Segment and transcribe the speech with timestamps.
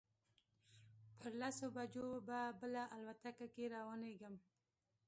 [1.19, 4.35] پر لسو بجو به بله الوتکه کې روانېږم.